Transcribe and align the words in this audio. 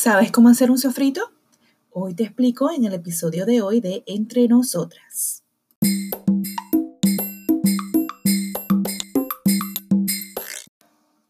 ¿Sabes 0.00 0.30
cómo 0.30 0.48
hacer 0.48 0.70
un 0.70 0.78
sofrito? 0.78 1.32
Hoy 1.90 2.14
te 2.14 2.22
explico 2.22 2.70
en 2.70 2.84
el 2.84 2.94
episodio 2.94 3.44
de 3.46 3.62
hoy 3.62 3.80
de 3.80 4.04
Entre 4.06 4.46
Nosotras. 4.46 5.42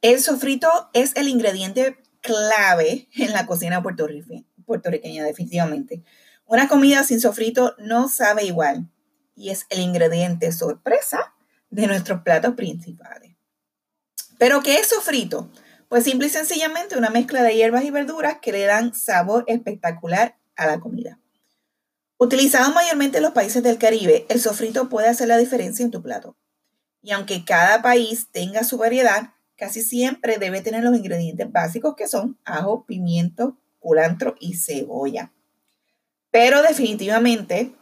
El 0.03 0.21
sofrito 0.21 0.69
es 0.93 1.17
el 1.17 1.29
ingrediente 1.29 1.97
clave 2.21 3.09
en 3.15 3.33
la 3.33 3.47
cocina 3.47 3.83
puertorriqueña, 3.83 5.25
definitivamente. 5.25 6.03
Una 6.45 6.69
comida 6.69 7.05
sin 7.05 7.23
sofrito 7.23 7.75
no 7.79 8.11
sabe 8.11 8.45
igual 8.45 8.87
y 9.35 9.49
es 9.49 9.65
el 9.71 9.81
ingrediente 9.81 10.53
sorpresa 10.53 11.33
de 11.71 11.87
nuestros 11.87 12.21
platos 12.21 12.53
principales. 12.53 13.35
¿Pero 14.37 14.61
qué 14.63 14.77
es 14.77 14.89
sofrito? 14.89 15.51
Pues 15.89 16.05
simple 16.05 16.27
y 16.27 16.31
sencillamente 16.31 16.99
una 16.99 17.09
mezcla 17.09 17.43
de 17.43 17.55
hierbas 17.55 17.85
y 17.85 17.91
verduras 17.91 18.39
que 18.43 18.53
le 18.53 18.65
dan 18.65 18.95
sabor 18.95 19.45
espectacular 19.47 20.37
a 20.55 20.67
la 20.67 20.81
comida. 20.81 21.19
Utilizado 22.19 22.73
mayormente 22.75 23.19
en 23.19 23.23
los 23.23 23.33
países 23.33 23.63
del 23.63 23.79
Caribe, 23.79 24.27
el 24.29 24.41
sofrito 24.41 24.91
puede 24.91 25.09
hacer 25.09 25.29
la 25.29 25.39
diferencia 25.39 25.85
en 25.85 25.91
tu 25.91 26.03
plato. 26.03 26.37
Y 27.01 27.13
aunque 27.13 27.45
cada 27.45 27.81
país 27.81 28.29
tenga 28.31 28.65
su 28.65 28.77
variedad, 28.77 29.35
casi 29.57 29.83
siempre 29.83 30.37
debe 30.37 30.61
tener 30.61 30.85
los 30.85 30.95
ingredientes 30.95 31.51
básicos 31.51 31.95
que 31.97 32.07
son 32.07 32.39
ajo, 32.45 32.85
pimiento, 32.85 33.57
culantro 33.79 34.35
y 34.41 34.57
cebolla. 34.57 35.33
Pero 36.31 36.61
definitivamente 36.61 37.73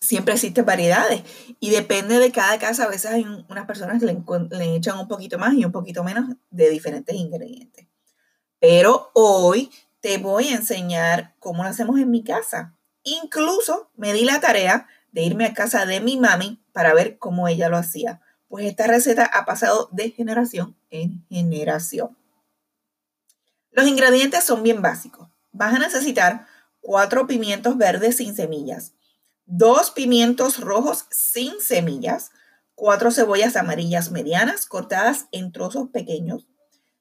siempre 0.00 0.34
existen 0.34 0.64
variedades 0.64 1.22
y 1.60 1.70
depende 1.70 2.18
de 2.18 2.32
cada 2.32 2.58
casa. 2.58 2.84
A 2.84 2.88
veces 2.88 3.10
hay 3.10 3.24
unas 3.48 3.66
personas 3.66 4.00
que 4.00 4.06
le, 4.06 4.76
echan 4.76 4.98
un 4.98 5.08
poquito 5.08 5.38
más 5.38 5.54
y 5.54 5.64
un 5.64 5.72
poquito 5.72 6.04
menos 6.04 6.36
de 6.50 6.70
diferentes 6.70 7.14
ingredientes. 7.14 7.86
Pero 8.58 9.10
hoy 9.14 9.70
te 10.00 10.18
voy 10.18 10.48
a 10.48 10.56
enseñar 10.56 11.34
cómo 11.38 11.62
lo 11.62 11.68
hacemos 11.68 11.98
en 11.98 12.10
mi 12.10 12.22
casa. 12.22 12.76
Incluso 13.02 13.90
me 13.96 14.12
di 14.12 14.24
la 14.24 14.40
tarea 14.40 14.88
de 15.12 15.22
irme 15.22 15.46
a 15.46 15.54
casa 15.54 15.86
de 15.86 16.00
mi 16.00 16.16
mami 16.16 16.62
para 16.72 16.94
ver 16.94 17.18
cómo 17.18 17.48
ella 17.48 17.68
lo 17.68 17.76
hacía. 17.76 18.20
Pues 18.48 18.66
esta 18.66 18.86
receta 18.86 19.24
ha 19.24 19.44
pasado 19.44 19.88
de 19.92 20.10
generación 20.10 20.76
en 20.90 21.26
generación. 21.28 22.16
Los 23.70 23.86
ingredientes 23.86 24.44
son 24.44 24.62
bien 24.62 24.80
básicos. 24.80 25.28
Vas 25.52 25.74
a 25.74 25.78
necesitar 25.78 26.46
cuatro 26.80 27.26
pimientos 27.26 27.76
verdes 27.76 28.16
sin 28.16 28.34
semillas, 28.34 28.94
dos 29.46 29.90
pimientos 29.90 30.60
rojos 30.60 31.06
sin 31.10 31.60
semillas, 31.60 32.32
cuatro 32.74 33.10
cebollas 33.10 33.56
amarillas 33.56 34.10
medianas 34.10 34.66
cortadas 34.66 35.26
en 35.32 35.52
trozos 35.52 35.88
pequeños, 35.90 36.46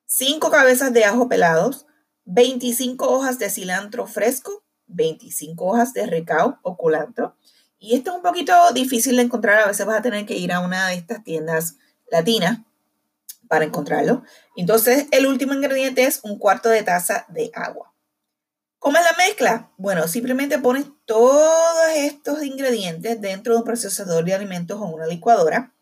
cinco 0.06 0.52
cabezas 0.52 0.94
de 0.94 1.06
ajo 1.06 1.28
pelados, 1.28 1.86
25 2.26 3.08
hojas 3.08 3.38
de 3.40 3.50
cilantro 3.50 4.08
fresco, 4.08 4.64
25 4.88 5.66
hojas 5.66 5.94
de 5.94 6.06
recao 6.06 6.60
o 6.62 6.78
culantro. 6.78 7.36
Y 7.78 7.96
esto 7.96 8.12
es 8.12 8.18
un 8.18 8.24
poquito 8.24 8.54
difícil 8.74 9.18
de 9.18 9.24
encontrar, 9.24 9.60
a 9.60 9.68
veces 9.68 9.86
vas 9.86 10.00
a 10.00 10.02
tener 10.02 10.26
que 10.26 10.38
ir 10.38 10.52
a 10.52 10.60
una 10.60 10.88
de 10.88 10.96
estas 10.96 11.24
tiendas 11.24 11.76
latinas 12.12 12.60
para 13.48 13.66
encontrarlo. 13.66 14.24
Entonces, 14.56 15.08
el 15.12 15.28
último 15.28 15.54
ingrediente 15.54 16.04
es 16.04 16.22
un 16.24 16.40
cuarto 16.40 16.70
de 16.70 16.84
taza 16.84 17.26
de 17.30 17.52
agua. 17.54 17.95
¿Cómo 18.80 18.98
es 18.98 19.04
la 19.04 19.14
mezcla? 19.18 19.72
Bueno, 19.78 20.08
simplemente 20.08 20.60
pones 20.60 20.86
todos 21.06 21.90
estos 21.96 22.44
ingredientes 22.44 23.20
dentro 23.20 23.54
de 23.54 23.60
un 23.60 23.66
procesador 23.66 24.24
de 24.24 24.34
alimentos 24.34 24.80
o 24.80 24.86
una 24.86 25.08
licuadora 25.08 25.74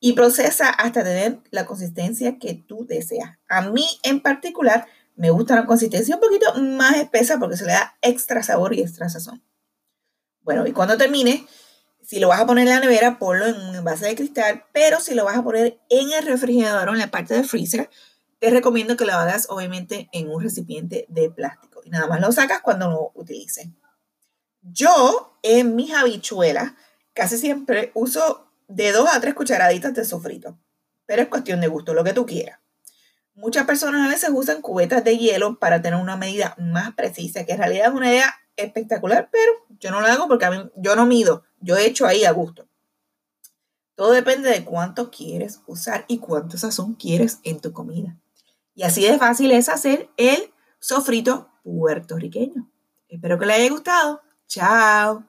y 0.00 0.12
procesa 0.12 0.68
hasta 0.68 1.02
tener 1.02 1.38
la 1.50 1.64
consistencia 1.64 2.38
que 2.38 2.54
tú 2.54 2.86
deseas. 2.86 3.38
A 3.48 3.62
mí 3.62 3.86
en 4.02 4.20
particular 4.20 4.86
me 5.16 5.30
gusta 5.30 5.54
la 5.54 5.64
consistencia 5.64 6.16
un 6.16 6.20
poquito 6.20 6.52
más 6.60 6.96
espesa 6.96 7.38
porque 7.38 7.56
se 7.56 7.64
le 7.64 7.72
da 7.72 7.96
extra 8.02 8.42
sabor 8.42 8.74
y 8.74 8.82
extra 8.82 9.08
sazón. 9.08 9.42
Bueno, 10.42 10.66
y 10.66 10.72
cuando 10.72 10.98
termine, 10.98 11.46
si 12.02 12.20
lo 12.20 12.28
vas 12.28 12.40
a 12.40 12.46
poner 12.46 12.66
en 12.66 12.74
la 12.74 12.80
nevera, 12.80 13.18
ponlo 13.18 13.46
en 13.46 13.54
un 13.54 13.76
envase 13.76 14.06
de 14.06 14.14
cristal, 14.14 14.64
pero 14.72 15.00
si 15.00 15.14
lo 15.14 15.24
vas 15.24 15.38
a 15.38 15.42
poner 15.42 15.80
en 15.88 16.12
el 16.12 16.26
refrigerador 16.26 16.90
o 16.90 16.92
en 16.92 16.98
la 16.98 17.10
parte 17.10 17.32
del 17.32 17.48
freezer, 17.48 17.88
te 18.44 18.50
recomiendo 18.50 18.98
que 18.98 19.06
lo 19.06 19.14
hagas 19.14 19.46
obviamente 19.48 20.10
en 20.12 20.30
un 20.30 20.42
recipiente 20.42 21.06
de 21.08 21.30
plástico 21.30 21.80
y 21.82 21.88
nada 21.88 22.06
más 22.06 22.20
lo 22.20 22.30
sacas 22.30 22.60
cuando 22.60 22.90
lo 22.90 23.10
utilices. 23.14 23.68
Yo 24.60 25.38
en 25.42 25.74
mis 25.74 25.94
habichuelas 25.94 26.72
casi 27.14 27.38
siempre 27.38 27.90
uso 27.94 28.50
de 28.68 28.92
dos 28.92 29.08
a 29.10 29.18
tres 29.18 29.32
cucharaditas 29.32 29.94
de 29.94 30.04
sofrito, 30.04 30.58
pero 31.06 31.22
es 31.22 31.28
cuestión 31.28 31.62
de 31.62 31.68
gusto, 31.68 31.94
lo 31.94 32.04
que 32.04 32.12
tú 32.12 32.26
quieras. 32.26 32.58
Muchas 33.32 33.64
personas 33.64 34.06
a 34.06 34.10
veces 34.10 34.28
usan 34.30 34.60
cubetas 34.60 35.02
de 35.04 35.16
hielo 35.16 35.58
para 35.58 35.80
tener 35.80 35.98
una 35.98 36.18
medida 36.18 36.54
más 36.58 36.92
precisa, 36.92 37.46
que 37.46 37.52
en 37.52 37.58
realidad 37.60 37.88
es 37.88 37.94
una 37.94 38.10
idea 38.10 38.34
espectacular, 38.56 39.30
pero 39.32 39.52
yo 39.80 39.90
no 39.90 40.02
lo 40.02 40.06
hago 40.06 40.28
porque 40.28 40.44
a 40.44 40.50
mí, 40.50 40.70
yo 40.76 40.96
no 40.96 41.06
mido, 41.06 41.44
yo 41.60 41.78
he 41.78 41.86
hecho 41.86 42.06
ahí 42.06 42.26
a 42.26 42.32
gusto. 42.32 42.68
Todo 43.94 44.12
depende 44.12 44.50
de 44.50 44.66
cuánto 44.66 45.10
quieres 45.10 45.62
usar 45.66 46.04
y 46.08 46.18
cuánto 46.18 46.58
sazón 46.58 46.94
quieres 46.94 47.38
en 47.42 47.60
tu 47.60 47.72
comida. 47.72 48.18
Y 48.74 48.82
así 48.82 49.02
de 49.02 49.18
fácil 49.18 49.52
es 49.52 49.68
hacer 49.68 50.10
el 50.16 50.52
sofrito 50.78 51.48
puertorriqueño. 51.62 52.68
Espero 53.08 53.38
que 53.38 53.46
le 53.46 53.54
haya 53.54 53.70
gustado. 53.70 54.22
Chao. 54.48 55.24